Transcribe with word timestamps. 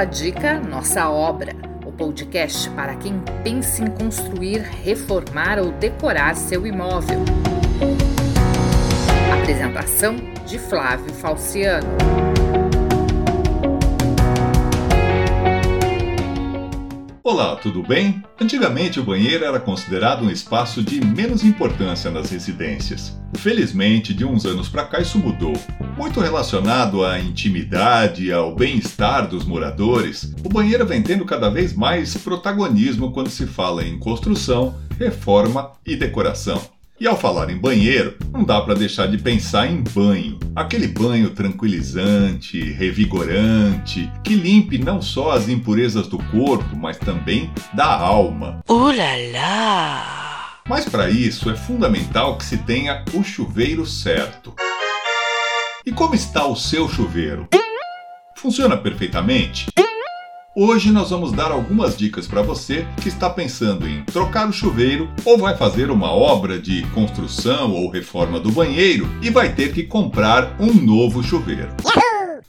Sua 0.00 0.06
dica, 0.06 0.58
nossa 0.58 1.10
obra. 1.10 1.54
O 1.84 1.92
podcast 1.92 2.70
para 2.70 2.94
quem 2.94 3.20
pensa 3.44 3.84
em 3.84 3.90
construir, 3.90 4.60
reformar 4.82 5.58
ou 5.58 5.72
decorar 5.72 6.34
seu 6.36 6.66
imóvel. 6.66 7.18
Apresentação 9.42 10.16
de 10.46 10.58
Flávio 10.58 11.12
Falciano. 11.12 11.86
Olá, 17.22 17.54
tudo 17.54 17.82
bem? 17.82 18.22
Antigamente 18.40 18.98
o 18.98 19.04
banheiro 19.04 19.44
era 19.44 19.60
considerado 19.60 20.24
um 20.24 20.30
espaço 20.30 20.82
de 20.82 21.04
menos 21.04 21.44
importância 21.44 22.10
nas 22.10 22.30
residências. 22.30 23.14
Felizmente, 23.36 24.14
de 24.14 24.24
uns 24.24 24.46
anos 24.46 24.70
para 24.70 24.86
cá 24.86 25.00
isso 25.00 25.18
mudou. 25.18 25.52
Muito 25.98 26.18
relacionado 26.18 27.04
à 27.04 27.20
intimidade 27.20 28.24
e 28.24 28.32
ao 28.32 28.54
bem-estar 28.54 29.28
dos 29.28 29.44
moradores, 29.44 30.34
o 30.42 30.48
banheiro 30.48 30.86
vem 30.86 31.02
tendo 31.02 31.26
cada 31.26 31.50
vez 31.50 31.74
mais 31.74 32.16
protagonismo 32.16 33.12
quando 33.12 33.28
se 33.28 33.46
fala 33.46 33.84
em 33.84 33.98
construção, 33.98 34.74
reforma 34.98 35.72
e 35.84 35.96
decoração. 35.96 36.79
E 37.00 37.06
ao 37.06 37.16
falar 37.16 37.48
em 37.48 37.56
banheiro, 37.56 38.14
não 38.30 38.44
dá 38.44 38.60
para 38.60 38.74
deixar 38.74 39.06
de 39.06 39.16
pensar 39.16 39.66
em 39.66 39.82
banho. 39.82 40.38
Aquele 40.54 40.86
banho 40.86 41.30
tranquilizante, 41.30 42.60
revigorante, 42.60 44.12
que 44.22 44.34
limpe 44.34 44.76
não 44.76 45.00
só 45.00 45.30
as 45.30 45.48
impurezas 45.48 46.06
do 46.06 46.18
corpo, 46.18 46.76
mas 46.76 46.98
também 46.98 47.50
da 47.72 47.86
alma. 47.86 48.60
Ulala! 48.68 50.60
Mas 50.68 50.84
para 50.90 51.08
isso 51.08 51.48
é 51.48 51.56
fundamental 51.56 52.36
que 52.36 52.44
se 52.44 52.58
tenha 52.58 53.02
o 53.14 53.24
chuveiro 53.24 53.86
certo. 53.86 54.54
E 55.86 55.90
como 55.90 56.14
está 56.14 56.44
o 56.44 56.54
seu 56.54 56.86
chuveiro? 56.86 57.48
Funciona 58.36 58.76
perfeitamente? 58.76 59.68
Hoje 60.52 60.90
nós 60.90 61.10
vamos 61.10 61.30
dar 61.30 61.52
algumas 61.52 61.96
dicas 61.96 62.26
para 62.26 62.42
você 62.42 62.84
que 63.00 63.08
está 63.08 63.30
pensando 63.30 63.86
em 63.86 64.02
trocar 64.02 64.48
o 64.48 64.52
chuveiro 64.52 65.08
ou 65.24 65.38
vai 65.38 65.56
fazer 65.56 65.92
uma 65.92 66.10
obra 66.10 66.58
de 66.58 66.82
construção 66.88 67.72
ou 67.72 67.88
reforma 67.88 68.40
do 68.40 68.50
banheiro 68.50 69.08
e 69.22 69.30
vai 69.30 69.54
ter 69.54 69.72
que 69.72 69.84
comprar 69.84 70.56
um 70.58 70.74
novo 70.74 71.22
chuveiro. 71.22 71.68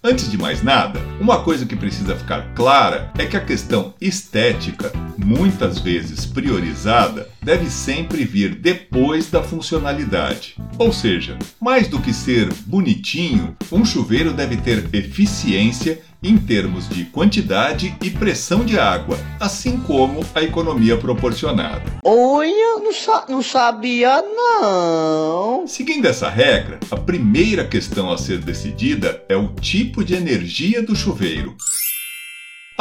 Antes 0.04 0.32
de 0.32 0.36
mais 0.36 0.64
nada, 0.64 1.00
uma 1.20 1.44
coisa 1.44 1.64
que 1.64 1.76
precisa 1.76 2.16
ficar 2.16 2.56
clara 2.56 3.12
é 3.20 3.26
que 3.28 3.38
a 3.38 3.46
questão 3.46 3.94
estética, 4.02 4.92
muitas 5.24 5.80
vezes 5.80 6.26
priorizada, 6.26 7.30
deve 7.42 7.70
sempre 7.70 8.24
vir 8.24 8.56
depois 8.56 9.30
da 9.30 9.44
funcionalidade. 9.44 10.56
Ou 10.78 10.92
seja, 10.92 11.38
mais 11.60 11.88
do 11.88 12.00
que 12.00 12.14
ser 12.14 12.52
bonitinho, 12.66 13.56
um 13.72 13.86
chuveiro 13.86 14.34
deve 14.34 14.58
ter 14.58 14.88
eficiência 14.94 16.02
em 16.24 16.38
termos 16.38 16.88
de 16.88 17.06
quantidade 17.06 17.96
e 18.02 18.10
pressão 18.10 18.64
de 18.64 18.78
água, 18.78 19.18
assim 19.40 19.80
como 19.80 20.24
a 20.36 20.44
economia 20.44 20.96
proporcionada. 20.96 21.84
Olha, 22.04 22.80
não, 22.80 22.94
sa 22.94 23.26
não 23.28 23.42
sabia 23.42 24.22
não. 24.22 25.66
Seguindo 25.66 26.06
essa 26.06 26.30
regra, 26.30 26.80
a 26.92 26.98
primeira 26.98 27.66
questão 27.66 28.12
a 28.12 28.18
ser 28.18 28.38
decidida 28.40 29.24
é 29.28 29.36
o 29.36 29.48
tipo 29.48 30.04
de 30.04 30.14
energia 30.14 30.84
do 30.84 30.96
chuveiro. 30.96 31.56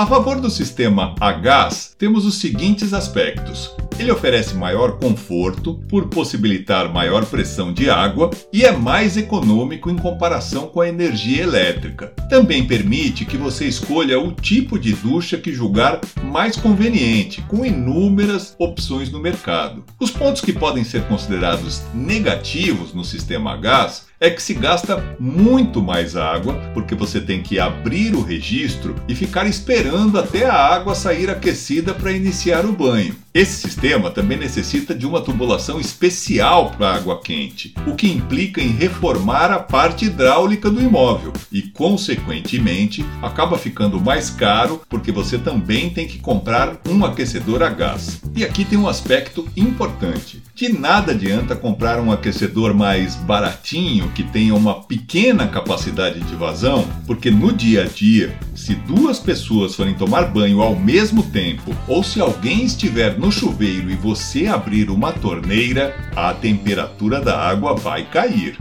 A 0.00 0.06
favor 0.06 0.40
do 0.40 0.48
sistema 0.48 1.14
a 1.20 1.30
gás, 1.30 1.94
temos 1.98 2.24
os 2.24 2.36
seguintes 2.36 2.94
aspectos. 2.94 3.76
Ele 3.98 4.10
oferece 4.10 4.54
maior 4.54 4.98
conforto 4.98 5.74
por 5.90 6.08
possibilitar 6.08 6.90
maior 6.90 7.26
pressão 7.26 7.70
de 7.70 7.90
água 7.90 8.30
e 8.50 8.64
é 8.64 8.72
mais 8.72 9.18
econômico 9.18 9.90
em 9.90 9.98
comparação 9.98 10.68
com 10.68 10.80
a 10.80 10.88
energia 10.88 11.42
elétrica. 11.42 12.14
Também 12.30 12.66
permite 12.66 13.26
que 13.26 13.36
você 13.36 13.66
escolha 13.66 14.18
o 14.18 14.32
tipo 14.32 14.78
de 14.78 14.94
ducha 14.94 15.36
que 15.36 15.52
julgar 15.52 16.00
mais 16.24 16.56
conveniente, 16.56 17.42
com 17.42 17.62
inúmeras 17.62 18.56
opções 18.58 19.12
no 19.12 19.20
mercado. 19.20 19.84
Os 20.00 20.10
pontos 20.10 20.40
que 20.40 20.54
podem 20.54 20.82
ser 20.82 21.02
considerados 21.08 21.82
negativos 21.92 22.94
no 22.94 23.04
sistema 23.04 23.52
a 23.52 23.56
gás 23.58 24.09
é 24.20 24.28
que 24.28 24.42
se 24.42 24.52
gasta 24.52 25.16
muito 25.18 25.80
mais 25.80 26.14
água, 26.14 26.52
porque 26.74 26.94
você 26.94 27.22
tem 27.22 27.42
que 27.42 27.58
abrir 27.58 28.14
o 28.14 28.22
registro 28.22 28.94
e 29.08 29.14
ficar 29.14 29.46
esperando 29.46 30.18
até 30.18 30.44
a 30.44 30.54
água 30.54 30.94
sair 30.94 31.30
aquecida 31.30 31.94
para 31.94 32.12
iniciar 32.12 32.66
o 32.66 32.72
banho. 32.72 33.16
Esse 33.32 33.62
sistema 33.62 34.10
também 34.10 34.36
necessita 34.36 34.94
de 34.94 35.06
uma 35.06 35.22
tubulação 35.22 35.80
especial 35.80 36.72
para 36.72 36.96
água 36.96 37.20
quente, 37.22 37.74
o 37.86 37.94
que 37.94 38.10
implica 38.10 38.60
em 38.60 38.72
reformar 38.72 39.52
a 39.52 39.58
parte 39.58 40.04
hidráulica 40.04 40.68
do 40.68 40.82
imóvel 40.82 41.32
e, 41.50 41.62
consequentemente, 41.62 43.06
acaba 43.22 43.56
ficando 43.56 44.00
mais 44.00 44.28
caro 44.28 44.82
porque 44.88 45.10
você 45.12 45.38
também 45.38 45.88
tem 45.90 46.06
que 46.06 46.18
comprar 46.18 46.80
um 46.88 47.04
aquecedor 47.04 47.62
a 47.62 47.70
gás. 47.70 48.20
E 48.34 48.44
aqui 48.44 48.64
tem 48.64 48.78
um 48.78 48.88
aspecto 48.88 49.48
importante: 49.56 50.42
de 50.60 50.68
nada 50.68 51.12
adianta 51.12 51.56
comprar 51.56 51.98
um 51.98 52.12
aquecedor 52.12 52.74
mais 52.74 53.16
baratinho 53.16 54.10
que 54.10 54.22
tenha 54.22 54.54
uma 54.54 54.82
pequena 54.82 55.48
capacidade 55.48 56.20
de 56.20 56.34
vazão, 56.34 56.86
porque 57.06 57.30
no 57.30 57.50
dia 57.50 57.84
a 57.84 57.86
dia, 57.86 58.38
se 58.54 58.74
duas 58.74 59.18
pessoas 59.18 59.74
forem 59.74 59.94
tomar 59.94 60.24
banho 60.24 60.60
ao 60.60 60.76
mesmo 60.76 61.22
tempo 61.22 61.74
ou 61.88 62.04
se 62.04 62.20
alguém 62.20 62.62
estiver 62.62 63.18
no 63.18 63.32
chuveiro 63.32 63.90
e 63.90 63.94
você 63.94 64.48
abrir 64.48 64.90
uma 64.90 65.12
torneira, 65.12 65.96
a 66.14 66.34
temperatura 66.34 67.22
da 67.22 67.38
água 67.38 67.74
vai 67.74 68.04
cair. 68.04 68.58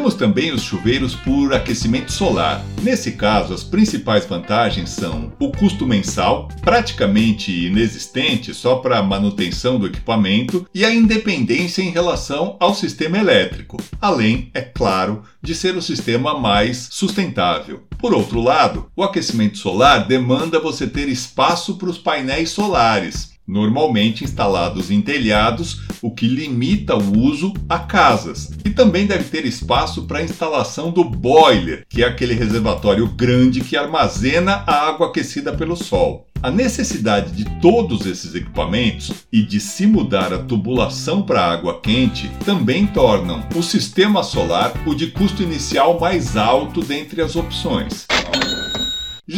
Temos 0.00 0.14
também 0.14 0.50
os 0.50 0.62
chuveiros 0.62 1.14
por 1.14 1.52
aquecimento 1.52 2.10
solar. 2.10 2.64
Nesse 2.82 3.12
caso, 3.12 3.52
as 3.52 3.62
principais 3.62 4.24
vantagens 4.24 4.88
são 4.88 5.30
o 5.38 5.52
custo 5.52 5.86
mensal, 5.86 6.48
praticamente 6.62 7.66
inexistente 7.66 8.54
só 8.54 8.76
para 8.76 9.02
manutenção 9.02 9.78
do 9.78 9.86
equipamento, 9.86 10.66
e 10.74 10.86
a 10.86 10.94
independência 10.94 11.82
em 11.82 11.90
relação 11.90 12.56
ao 12.58 12.74
sistema 12.74 13.18
elétrico, 13.18 13.76
além, 14.00 14.50
é 14.54 14.62
claro, 14.62 15.22
de 15.42 15.54
ser 15.54 15.76
o 15.76 15.82
sistema 15.82 16.32
mais 16.38 16.88
sustentável. 16.90 17.82
Por 17.98 18.14
outro 18.14 18.40
lado, 18.40 18.90
o 18.96 19.02
aquecimento 19.02 19.58
solar 19.58 20.08
demanda 20.08 20.58
você 20.58 20.86
ter 20.86 21.10
espaço 21.10 21.76
para 21.76 21.90
os 21.90 21.98
painéis 21.98 22.48
solares, 22.48 23.32
normalmente 23.50 24.22
instalados 24.22 24.92
em 24.92 25.02
telhados, 25.02 25.82
o 26.00 26.10
que 26.12 26.28
limita 26.28 26.94
o 26.96 27.18
uso 27.18 27.52
a 27.68 27.80
casas. 27.80 28.52
E 28.64 28.70
também 28.70 29.06
deve 29.06 29.24
ter 29.24 29.44
espaço 29.44 30.04
para 30.04 30.20
a 30.20 30.22
instalação 30.22 30.92
do 30.92 31.02
boiler, 31.02 31.84
que 31.88 32.04
é 32.04 32.06
aquele 32.06 32.34
reservatório 32.34 33.08
grande 33.08 33.60
que 33.60 33.76
armazena 33.76 34.62
a 34.66 34.88
água 34.88 35.08
aquecida 35.08 35.52
pelo 35.52 35.76
sol. 35.76 36.28
A 36.42 36.50
necessidade 36.50 37.32
de 37.32 37.44
todos 37.60 38.06
esses 38.06 38.34
equipamentos 38.34 39.12
e 39.30 39.42
de 39.42 39.60
se 39.60 39.86
mudar 39.86 40.32
a 40.32 40.38
tubulação 40.38 41.20
para 41.20 41.44
água 41.44 41.80
quente 41.80 42.30
também 42.46 42.86
tornam 42.86 43.44
o 43.54 43.62
sistema 43.62 44.22
solar 44.22 44.72
o 44.86 44.94
de 44.94 45.08
custo 45.08 45.42
inicial 45.42 46.00
mais 46.00 46.36
alto 46.38 46.80
dentre 46.80 47.20
as 47.20 47.36
opções. 47.36 48.06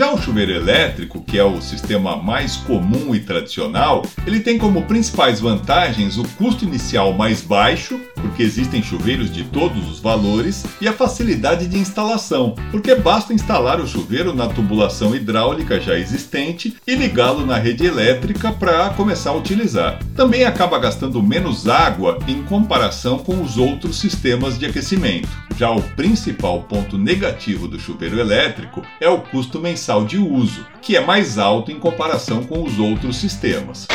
Já 0.02 0.12
o 0.12 0.20
chuveiro 0.20 0.50
elétrico, 0.50 1.22
que 1.22 1.38
é 1.38 1.44
o 1.44 1.62
sistema 1.62 2.16
mais 2.16 2.56
comum 2.56 3.14
e 3.14 3.20
tradicional, 3.20 4.04
ele 4.26 4.40
tem 4.40 4.58
como 4.58 4.82
principais 4.82 5.38
vantagens 5.38 6.18
o 6.18 6.24
custo 6.30 6.64
inicial 6.64 7.12
mais 7.12 7.40
baixo, 7.40 8.00
porque 8.16 8.42
existem 8.42 8.82
chuveiros 8.82 9.32
de 9.32 9.44
todos 9.44 9.88
os 9.88 10.00
valores, 10.00 10.64
e 10.80 10.88
a 10.88 10.92
facilidade 10.92 11.68
de 11.68 11.78
instalação, 11.78 12.56
porque 12.72 12.96
basta 12.96 13.32
instalar 13.32 13.78
o 13.78 13.86
chuveiro 13.86 14.34
na 14.34 14.48
tubulação 14.48 15.14
hidráulica 15.14 15.80
já 15.80 15.96
existente 15.96 16.76
e 16.84 16.96
ligá-lo 16.96 17.46
na 17.46 17.56
rede 17.56 17.86
elétrica 17.86 18.50
para 18.50 18.90
começar 18.90 19.30
a 19.30 19.36
utilizar. 19.36 20.00
Também 20.16 20.42
acaba 20.42 20.80
gastando 20.80 21.22
menos 21.22 21.68
água 21.68 22.18
em 22.26 22.42
comparação 22.42 23.18
com 23.18 23.40
os 23.40 23.56
outros 23.56 24.00
sistemas 24.00 24.58
de 24.58 24.66
aquecimento. 24.66 25.28
Já 25.56 25.70
o 25.70 25.82
principal 25.82 26.62
ponto 26.62 26.96
negativo 26.96 27.68
do 27.68 27.78
chuveiro 27.78 28.18
elétrico 28.18 28.82
é 29.00 29.08
o 29.08 29.20
custo 29.20 29.60
mensal 29.60 30.04
de 30.04 30.18
uso, 30.18 30.66
que 30.80 30.96
é 30.96 31.00
mais 31.00 31.38
alto 31.38 31.70
em 31.70 31.78
comparação 31.78 32.42
com 32.42 32.62
os 32.62 32.78
outros 32.78 33.16
sistemas. 33.16 33.86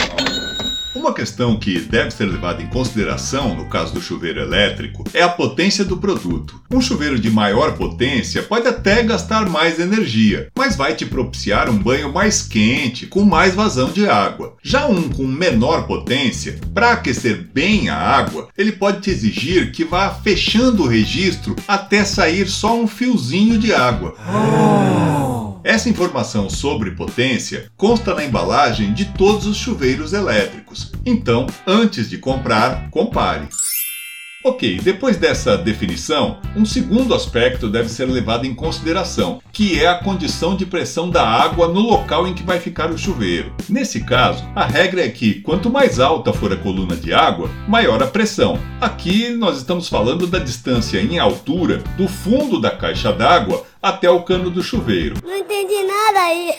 Uma 0.98 1.14
questão 1.14 1.60
que 1.60 1.80
deve 1.80 2.10
ser 2.10 2.26
levada 2.26 2.60
em 2.60 2.66
consideração 2.66 3.54
no 3.54 3.66
caso 3.70 3.94
do 3.94 4.02
chuveiro 4.02 4.42
elétrico 4.42 5.04
é 5.14 5.22
a 5.22 5.30
potência 5.30 5.86
do 5.86 5.98
produto. 5.98 6.60
Um 6.72 6.82
chuveiro 6.82 7.20
de 7.20 7.30
maior 7.30 7.78
potência 7.78 8.42
pode 8.42 8.68
até 8.68 9.04
gastar 9.04 9.48
mais 9.48 9.80
energia, 9.80 10.48
mas 10.58 10.76
vai 10.76 10.96
te 10.96 11.06
propiciar 11.06 11.70
um 11.70 11.78
banho 11.78 12.12
mais 12.12 12.42
quente, 12.42 13.06
com 13.06 13.24
mais 13.24 13.54
vazão 13.54 13.92
de 13.92 14.10
água. 14.10 14.56
Já 14.64 14.88
um 14.88 15.08
com 15.08 15.28
menor 15.28 15.86
potência, 15.86 16.60
para 16.74 16.94
aquecer 16.94 17.48
bem 17.54 17.90
a 17.90 17.96
água, 17.96 18.48
ele 18.58 18.72
pode 18.72 19.02
te 19.02 19.12
exigir 19.12 19.72
que 19.72 19.86
vá 19.86 20.10
fechando 20.10 20.82
o 20.82 20.88
registro 20.88 21.56
até 21.68 22.04
sair 22.04 22.48
só 22.48 22.76
um 22.76 22.88
fiozinho 22.88 23.60
de 23.60 23.72
água. 23.72 24.16
Oh. 24.28 25.27
Essa 25.68 25.90
informação 25.90 26.50
sobre 26.50 26.92
potência 26.92 27.70
consta 27.76 28.16
na 28.16 28.24
embalagem 28.24 28.94
de 28.94 29.04
todos 29.04 29.46
os 29.46 29.58
chuveiros 29.58 30.14
elétricos. 30.14 30.94
Então, 31.06 31.46
antes 31.68 32.10
de 32.10 32.18
comprar, 32.18 32.90
compare. 32.90 33.50
Ok, 34.46 34.80
depois 34.82 35.18
dessa 35.18 35.58
definição, 35.58 36.40
um 36.56 36.64
segundo 36.64 37.14
aspecto 37.14 37.68
deve 37.70 37.90
ser 37.90 38.06
levado 38.06 38.46
em 38.46 38.56
consideração, 38.56 39.42
que 39.52 39.78
é 39.78 39.88
a 39.88 40.02
condição 40.02 40.56
de 40.56 40.66
pressão 40.66 41.10
da 41.10 41.28
água 41.28 41.68
no 41.68 41.82
local 41.82 42.26
em 42.26 42.34
que 42.34 42.44
vai 42.44 42.62
ficar 42.62 42.90
o 42.90 42.98
chuveiro. 42.98 43.54
Nesse 43.68 44.06
caso, 44.06 44.46
a 44.56 44.66
regra 44.66 45.04
é 45.04 45.10
que 45.10 45.42
quanto 45.42 45.70
mais 45.70 46.00
alta 46.00 46.32
for 46.32 46.54
a 46.54 46.56
coluna 46.56 46.96
de 46.96 47.14
água, 47.14 47.50
maior 47.68 48.02
a 48.02 48.08
pressão. 48.08 48.58
Aqui 48.80 49.32
nós 49.32 49.58
estamos 49.58 49.90
falando 49.90 50.26
da 50.26 50.40
distância 50.40 51.02
em 51.02 51.20
altura 51.20 51.80
do 51.98 52.08
fundo 52.08 52.62
da 52.62 52.72
caixa 52.72 53.12
d'água 53.12 53.66
até 53.88 54.10
o 54.10 54.22
cano 54.22 54.50
do 54.50 54.62
chuveiro. 54.62 55.16
Não 55.24 55.36
entendi 55.36 55.84
nada 55.84 56.20
aí. 56.20 56.54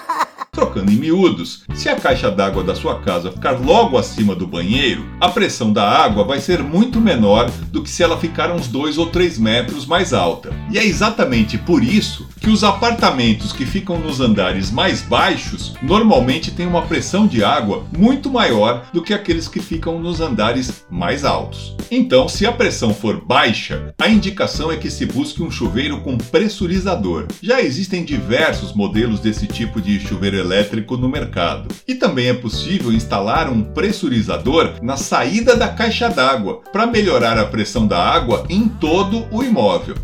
Trocando 0.52 0.92
em 0.92 0.96
miúdos, 0.96 1.64
se 1.74 1.88
a 1.88 1.96
caixa 1.96 2.30
d'água 2.30 2.62
da 2.62 2.74
sua 2.74 3.00
casa 3.00 3.32
ficar 3.32 3.52
logo 3.52 3.98
acima 3.98 4.34
do 4.36 4.46
banheiro, 4.46 5.04
a 5.20 5.28
pressão 5.28 5.72
da 5.72 5.88
água 5.88 6.24
vai 6.24 6.40
ser 6.40 6.62
muito 6.62 7.00
menor 7.00 7.50
do 7.72 7.82
que 7.82 7.90
se 7.90 8.02
ela 8.02 8.18
ficar 8.18 8.52
uns 8.52 8.68
2 8.68 8.98
ou 8.98 9.06
3 9.06 9.38
metros 9.38 9.86
mais 9.86 10.12
alta. 10.12 10.52
E 10.70 10.78
é 10.78 10.84
exatamente 10.84 11.58
por 11.58 11.82
isso 11.82 12.28
que 12.44 12.50
os 12.50 12.62
apartamentos 12.62 13.54
que 13.54 13.64
ficam 13.64 13.98
nos 13.98 14.20
andares 14.20 14.70
mais 14.70 15.00
baixos 15.00 15.72
normalmente 15.80 16.50
têm 16.50 16.66
uma 16.66 16.82
pressão 16.82 17.26
de 17.26 17.42
água 17.42 17.86
muito 17.96 18.30
maior 18.30 18.84
do 18.92 19.00
que 19.00 19.14
aqueles 19.14 19.48
que 19.48 19.60
ficam 19.60 19.98
nos 19.98 20.20
andares 20.20 20.84
mais 20.90 21.24
altos. 21.24 21.74
Então, 21.90 22.28
se 22.28 22.44
a 22.44 22.52
pressão 22.52 22.92
for 22.92 23.24
baixa, 23.24 23.94
a 23.98 24.10
indicação 24.10 24.70
é 24.70 24.76
que 24.76 24.90
se 24.90 25.06
busque 25.06 25.42
um 25.42 25.50
chuveiro 25.50 26.02
com 26.02 26.18
pressurizador. 26.18 27.28
Já 27.42 27.62
existem 27.62 28.04
diversos 28.04 28.74
modelos 28.74 29.20
desse 29.20 29.46
tipo 29.46 29.80
de 29.80 29.98
chuveiro 29.98 30.36
elétrico 30.36 30.98
no 30.98 31.08
mercado. 31.08 31.74
E 31.88 31.94
também 31.94 32.28
é 32.28 32.34
possível 32.34 32.92
instalar 32.92 33.48
um 33.48 33.62
pressurizador 33.62 34.74
na 34.82 34.98
saída 34.98 35.56
da 35.56 35.68
caixa 35.68 36.10
d'água 36.10 36.60
para 36.70 36.86
melhorar 36.86 37.38
a 37.38 37.46
pressão 37.46 37.86
da 37.86 37.98
água 37.98 38.44
em 38.50 38.68
todo 38.68 39.26
o 39.30 39.42
imóvel. 39.42 39.94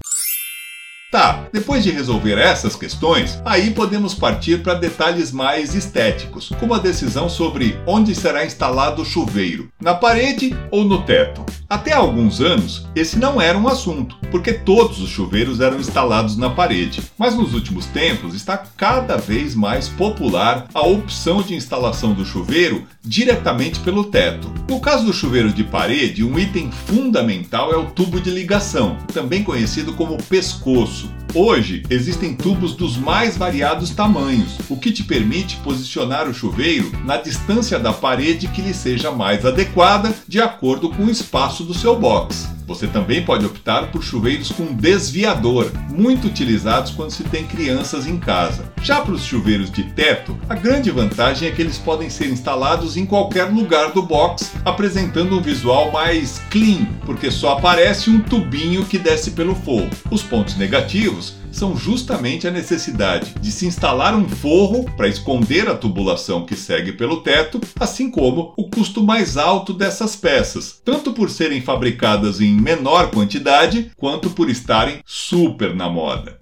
Tá, 1.10 1.48
depois 1.52 1.82
de 1.82 1.90
resolver 1.90 2.38
essas 2.38 2.76
questões, 2.76 3.42
aí 3.44 3.72
podemos 3.72 4.14
partir 4.14 4.62
para 4.62 4.74
detalhes 4.74 5.32
mais 5.32 5.74
estéticos, 5.74 6.50
como 6.60 6.72
a 6.72 6.78
decisão 6.78 7.28
sobre 7.28 7.76
onde 7.84 8.14
será 8.14 8.44
instalado 8.44 9.02
o 9.02 9.04
chuveiro, 9.04 9.68
na 9.82 9.92
parede 9.92 10.56
ou 10.70 10.84
no 10.84 11.02
teto. 11.02 11.44
Até 11.70 11.92
alguns 11.92 12.40
anos, 12.40 12.84
esse 12.96 13.16
não 13.16 13.40
era 13.40 13.56
um 13.56 13.68
assunto, 13.68 14.16
porque 14.28 14.52
todos 14.52 15.00
os 15.00 15.08
chuveiros 15.08 15.60
eram 15.60 15.78
instalados 15.78 16.36
na 16.36 16.50
parede. 16.50 17.00
Mas 17.16 17.36
nos 17.36 17.54
últimos 17.54 17.86
tempos 17.86 18.34
está 18.34 18.58
cada 18.58 19.16
vez 19.16 19.54
mais 19.54 19.88
popular 19.88 20.66
a 20.74 20.80
opção 20.80 21.40
de 21.40 21.54
instalação 21.54 22.12
do 22.12 22.24
chuveiro 22.24 22.84
diretamente 23.04 23.78
pelo 23.78 24.02
teto. 24.02 24.52
No 24.68 24.80
caso 24.80 25.04
do 25.04 25.12
chuveiro 25.12 25.52
de 25.52 25.62
parede, 25.62 26.24
um 26.24 26.36
item 26.36 26.72
fundamental 26.72 27.72
é 27.72 27.76
o 27.76 27.86
tubo 27.86 28.20
de 28.20 28.30
ligação, 28.30 28.96
também 29.14 29.44
conhecido 29.44 29.92
como 29.92 30.20
pescoço. 30.24 31.08
Hoje 31.32 31.84
existem 31.88 32.34
tubos 32.34 32.74
dos 32.74 32.96
mais 32.96 33.36
variados 33.36 33.90
tamanhos, 33.90 34.58
o 34.68 34.76
que 34.76 34.90
te 34.90 35.04
permite 35.04 35.56
posicionar 35.58 36.28
o 36.28 36.34
chuveiro 36.34 36.90
na 37.04 37.18
distância 37.18 37.78
da 37.78 37.92
parede 37.92 38.48
que 38.48 38.60
lhe 38.60 38.74
seja 38.74 39.12
mais 39.12 39.46
adequada 39.46 40.12
de 40.26 40.40
acordo 40.40 40.90
com 40.90 41.04
o 41.04 41.10
espaço 41.10 41.62
do 41.62 41.72
seu 41.72 41.96
box. 41.96 42.48
Você 42.70 42.86
também 42.86 43.24
pode 43.24 43.44
optar 43.44 43.90
por 43.90 44.00
chuveiros 44.00 44.52
com 44.52 44.66
desviador, 44.66 45.72
muito 45.90 46.28
utilizados 46.28 46.92
quando 46.92 47.10
se 47.10 47.24
tem 47.24 47.44
crianças 47.44 48.06
em 48.06 48.16
casa. 48.16 48.72
Já 48.80 49.00
para 49.00 49.12
os 49.12 49.24
chuveiros 49.24 49.72
de 49.72 49.82
teto, 49.82 50.38
a 50.48 50.54
grande 50.54 50.88
vantagem 50.88 51.48
é 51.48 51.50
que 51.50 51.60
eles 51.60 51.78
podem 51.78 52.08
ser 52.08 52.28
instalados 52.28 52.96
em 52.96 53.04
qualquer 53.04 53.46
lugar 53.46 53.90
do 53.90 54.02
box, 54.02 54.52
apresentando 54.64 55.36
um 55.36 55.42
visual 55.42 55.90
mais 55.90 56.40
clean, 56.48 56.86
porque 57.04 57.28
só 57.28 57.54
aparece 57.58 58.08
um 58.08 58.20
tubinho 58.20 58.84
que 58.84 59.00
desce 59.00 59.32
pelo 59.32 59.56
forro. 59.56 59.90
Os 60.08 60.22
pontos 60.22 60.56
negativos 60.56 61.40
são 61.52 61.76
justamente 61.76 62.48
a 62.48 62.50
necessidade 62.50 63.34
de 63.40 63.52
se 63.52 63.66
instalar 63.66 64.14
um 64.14 64.28
forro 64.28 64.84
para 64.96 65.08
esconder 65.08 65.68
a 65.68 65.74
tubulação 65.74 66.44
que 66.44 66.56
segue 66.56 66.92
pelo 66.92 67.22
teto, 67.22 67.60
assim 67.78 68.10
como 68.10 68.52
o 68.56 68.68
custo 68.68 69.02
mais 69.02 69.36
alto 69.36 69.72
dessas 69.72 70.16
peças, 70.16 70.80
tanto 70.84 71.12
por 71.12 71.30
serem 71.30 71.60
fabricadas 71.60 72.40
em 72.40 72.52
menor 72.54 73.10
quantidade 73.10 73.90
quanto 73.96 74.30
por 74.30 74.50
estarem 74.50 75.00
super 75.04 75.74
na 75.74 75.88
moda. 75.88 76.39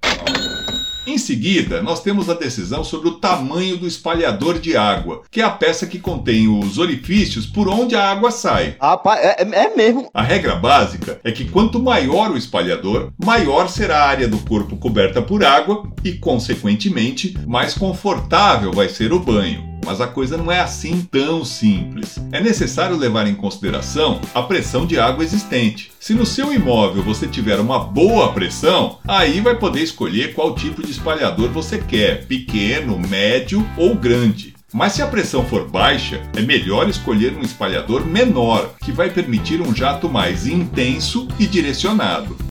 Em 1.09 1.17
seguida, 1.17 1.81
nós 1.81 2.03
temos 2.03 2.29
a 2.29 2.35
decisão 2.35 2.85
sobre 2.85 3.09
o 3.09 3.15
tamanho 3.15 3.79
do 3.79 3.87
espalhador 3.87 4.59
de 4.59 4.77
água, 4.77 5.23
que 5.31 5.41
é 5.41 5.45
a 5.45 5.49
peça 5.49 5.87
que 5.87 5.99
contém 5.99 6.47
os 6.49 6.77
orifícios 6.77 7.47
por 7.47 7.67
onde 7.67 7.97
a 7.97 8.11
água 8.11 8.31
sai. 8.31 8.77
Rapaz, 8.79 9.19
é, 9.25 9.37
é 9.41 9.75
mesmo. 9.75 10.11
A 10.13 10.23
regra 10.23 10.55
básica 10.55 11.19
é 11.25 11.33
que 11.33 11.47
quanto 11.47 11.83
maior 11.83 12.31
o 12.31 12.37
espalhador, 12.37 13.11
maior 13.25 13.71
será 13.71 14.05
a 14.05 14.07
área 14.07 14.29
do 14.29 14.37
corpo 14.41 14.77
coberta 14.77 15.23
por 15.23 15.43
água 15.43 15.91
e, 16.05 16.13
consequentemente, 16.13 17.39
mais 17.47 17.73
confortável 17.73 18.71
vai 18.71 18.91
ser 18.91 19.11
o 19.11 19.19
banho. 19.19 19.68
Mas 19.85 20.01
a 20.01 20.07
coisa 20.07 20.37
não 20.37 20.51
é 20.51 20.61
assim 20.61 21.07
tão 21.11 21.45
simples. 21.45 22.19
É 22.33 22.41
necessário 22.41 22.97
levar 22.97 23.27
em 23.27 23.35
consideração 23.35 24.21
a 24.35 24.43
pressão 24.43 24.87
de 24.87 24.99
água 24.99 25.25
existente. 25.25 25.91
Se 25.99 26.15
no 26.15 26.27
seu 26.27 26.53
imóvel 26.53 27.03
você 27.03 27.27
tiver 27.27 27.59
uma 27.59 27.79
boa 27.79 28.33
pressão, 28.33 28.99
aí 29.07 29.41
vai 29.41 29.57
poder 29.57 29.83
escolher 29.83 30.35
qual 30.35 30.55
tipo 30.55 30.83
de 30.83 30.91
espalhador 30.91 31.51
você 31.51 31.79
quer: 31.79 32.27
pequeno, 32.27 32.99
médio 32.99 33.67
ou 33.77 33.95
grande. 33.95 34.55
Mas 34.73 34.93
se 34.93 35.03
a 35.03 35.07
pressão 35.07 35.47
for 35.47 35.67
baixa, 35.67 36.21
é 36.37 36.43
melhor 36.43 36.91
escolher 36.91 37.35
um 37.35 37.41
espalhador 37.41 38.05
menor, 38.05 38.75
que 38.85 38.93
vai 38.93 39.09
permitir 39.09 39.63
um 39.63 39.75
jato 39.75 40.11
mais 40.11 40.47
intenso 40.47 41.27
e 41.39 41.47
direcionado. 41.47 42.48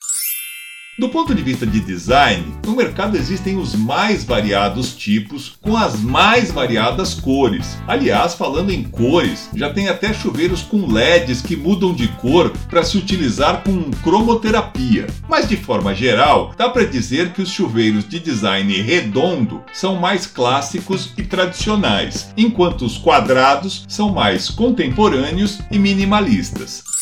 Do 0.99 1.09
ponto 1.09 1.35
de 1.35 1.43
vista 1.43 1.63
de 1.63 1.79
design, 1.79 2.43
no 2.65 2.75
mercado 2.75 3.15
existem 3.15 3.55
os 3.55 3.75
mais 3.75 4.23
variados 4.23 4.95
tipos 4.95 5.55
com 5.61 5.77
as 5.77 5.99
mais 5.99 6.51
variadas 6.51 7.13
cores. 7.13 7.77
Aliás, 7.87 8.33
falando 8.33 8.71
em 8.71 8.81
cores, 8.81 9.47
já 9.53 9.71
tem 9.71 9.89
até 9.89 10.11
chuveiros 10.11 10.63
com 10.63 10.91
LEDs 10.91 11.39
que 11.39 11.55
mudam 11.55 11.93
de 11.93 12.07
cor 12.07 12.51
para 12.67 12.81
se 12.81 12.97
utilizar 12.97 13.61
com 13.63 13.91
cromoterapia. 14.03 15.05
Mas 15.29 15.47
de 15.47 15.55
forma 15.55 15.93
geral, 15.93 16.51
dá 16.57 16.67
para 16.67 16.83
dizer 16.83 17.31
que 17.31 17.43
os 17.43 17.49
chuveiros 17.49 18.09
de 18.09 18.19
design 18.19 18.81
redondo 18.81 19.61
são 19.71 19.97
mais 19.97 20.25
clássicos 20.25 21.13
e 21.15 21.21
tradicionais, 21.21 22.33
enquanto 22.35 22.83
os 22.83 22.97
quadrados 22.97 23.85
são 23.87 24.11
mais 24.11 24.49
contemporâneos 24.49 25.59
e 25.69 25.77
minimalistas. 25.77 26.96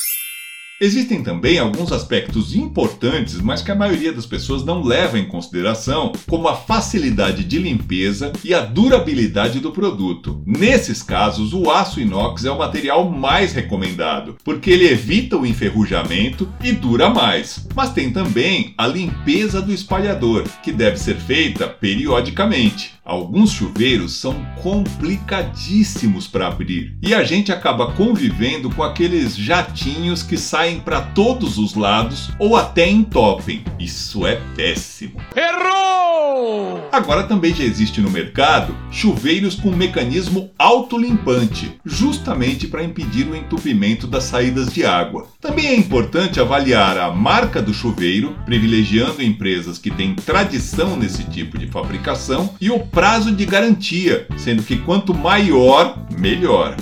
Existem 0.82 1.24
também 1.24 1.58
alguns 1.58 1.94
aspectos 1.94 2.54
importantes, 2.54 3.40
mas 3.40 3.62
que 3.62 3.72
a 3.72 3.76
maioria 3.76 4.12
das 4.12 4.26
pessoas 4.26 4.66
não 4.66 4.84
leva 4.84 5.18
em 5.18 5.26
consideração, 5.26 6.12
como 6.28 6.50
a 6.50 6.56
facilidade 6.56 7.46
de 7.46 7.58
limpeza 7.58 8.34
e 8.44 8.54
a 8.54 8.60
durabilidade 8.60 9.62
do 9.62 9.72
produto. 9.72 10.44
Nesses 10.46 11.02
casos, 11.02 11.54
o 11.54 11.72
aço 11.72 12.02
inox 12.02 12.44
é 12.44 12.52
o 12.52 12.58
material 12.58 13.10
mais 13.10 13.54
recomendado, 13.54 14.36
porque 14.44 14.70
ele 14.70 14.90
evita 14.90 15.38
o 15.38 15.46
enferrujamento 15.46 16.52
e 16.62 16.74
dura 16.74 17.10
mais. 17.10 17.66
Mas 17.74 17.94
tem 17.94 18.12
também 18.12 18.74
a 18.78 18.86
limpeza 18.86 19.62
do 19.62 19.72
espalhador, 19.72 20.44
que 20.62 20.74
deve 20.74 20.98
ser 20.98 21.16
feita 21.16 21.70
periodicamente. 21.70 22.95
Alguns 23.06 23.52
chuveiros 23.52 24.14
são 24.14 24.44
complicadíssimos 24.64 26.28
para 26.28 26.48
abrir 26.48 26.98
e 27.04 27.14
a 27.14 27.24
gente 27.24 27.52
acaba 27.52 27.92
convivendo 27.92 28.68
com 28.72 28.82
aqueles 28.82 29.38
jatinhos 29.38 30.24
que 30.24 30.40
saem 30.40 30.80
para 30.80 31.02
todos 31.02 31.60
os 31.60 31.76
lados 31.76 32.32
ou 32.40 32.56
até 32.56 32.90
entopem. 32.90 33.64
Isso 33.80 34.26
é 34.26 34.42
péssimo. 34.56 35.22
Errou! 35.36 36.90
Agora 36.92 37.24
também 37.24 37.54
já 37.54 37.64
existe 37.64 38.02
no 38.02 38.10
mercado 38.10 38.76
chuveiros 38.90 39.56
com 39.56 39.70
mecanismo 39.70 40.50
autolimpante, 40.58 41.78
justamente 41.86 42.68
para 42.68 42.84
impedir 42.84 43.28
o 43.28 43.36
entupimento 43.36 44.08
das 44.08 44.24
saídas 44.24 44.74
de 44.74 44.86
água. 44.86 45.28
Também 45.40 45.68
é 45.68 45.76
importante 45.76 46.40
avaliar 46.40 46.98
a 46.98 47.12
marca 47.12 47.62
do 47.62 47.74
chuveiro, 47.74 48.36
privilegiando 48.46 49.22
empresas 49.22 49.78
que 49.78 49.92
têm 49.92 50.16
tradição 50.16 50.96
nesse 50.96 51.24
tipo 51.26 51.58
de 51.58 51.68
fabricação 51.68 52.56
e 52.60 52.72
o 52.72 52.80
prazo 52.96 53.34
de 53.34 53.46
garantia, 53.46 54.26
sendo 54.38 54.64
que 54.64 54.78
quanto 54.78 55.14
maior, 55.14 56.08
melhor. 56.18 56.78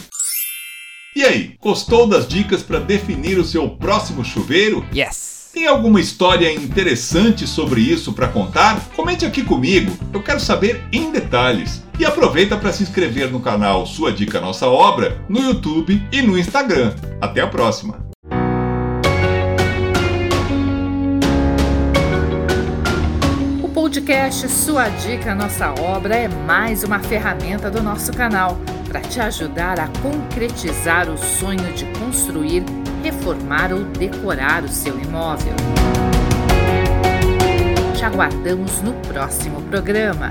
E 1.15 1.23
aí, 1.23 1.55
gostou 1.59 2.05
das 2.05 2.27
dicas 2.27 2.61
para 2.61 2.77
definir 2.77 3.39
o 3.39 3.43
seu 3.43 3.67
próximo 3.67 4.23
chuveiro? 4.23 4.85
Yes! 4.95 5.49
Tem 5.51 5.65
alguma 5.65 5.99
história 5.99 6.53
interessante 6.53 7.47
sobre 7.47 7.81
isso 7.81 8.13
para 8.13 8.27
contar? 8.27 8.79
Comente 8.95 9.25
aqui 9.25 9.43
comigo, 9.43 9.91
eu 10.13 10.21
quero 10.21 10.39
saber 10.39 10.83
em 10.91 11.11
detalhes. 11.11 11.83
E 11.99 12.05
aproveita 12.05 12.57
para 12.57 12.71
se 12.71 12.83
inscrever 12.83 13.31
no 13.31 13.39
canal 13.39 13.83
Sua 13.87 14.11
Dica 14.11 14.39
Nossa 14.39 14.67
Obra 14.67 15.19
no 15.27 15.41
YouTube 15.41 15.99
e 16.11 16.21
no 16.21 16.37
Instagram. 16.37 16.93
Até 17.19 17.41
a 17.41 17.47
próxima! 17.47 18.02
Podcast 23.93 24.49
Sua 24.49 24.89
Dica 24.89 25.35
Nossa 25.35 25.69
Obra 25.79 26.15
é 26.15 26.27
mais 26.27 26.83
uma 26.83 26.97
ferramenta 26.97 27.69
do 27.69 27.83
nosso 27.83 28.11
canal 28.11 28.57
para 28.87 28.99
te 28.99 29.19
ajudar 29.19 29.79
a 29.79 29.87
concretizar 30.01 31.07
o 31.07 31.15
sonho 31.15 31.71
de 31.73 31.85
construir, 31.99 32.63
reformar 33.03 33.71
ou 33.71 33.83
decorar 33.83 34.63
o 34.63 34.67
seu 34.67 34.99
imóvel. 34.99 35.53
Te 37.95 38.03
aguardamos 38.03 38.81
no 38.81 38.93
próximo 38.93 39.61
programa. 39.61 40.27